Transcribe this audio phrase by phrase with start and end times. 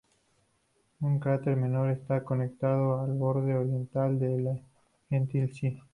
[1.01, 4.63] Un cráter menor está conectado al borde oriental de "Le
[5.11, 5.79] Gentil C".